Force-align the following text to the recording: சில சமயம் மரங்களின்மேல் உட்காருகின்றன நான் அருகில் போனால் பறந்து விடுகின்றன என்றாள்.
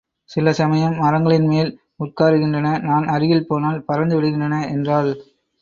சில 0.29 0.51
சமயம் 0.51 0.95
மரங்களின்மேல் 0.95 1.69
உட்காருகின்றன 1.99 2.81
நான் 2.81 3.05
அருகில் 3.07 3.47
போனால் 3.47 3.83
பறந்து 3.83 4.15
விடுகின்றன 4.15 4.67
என்றாள். 4.69 5.11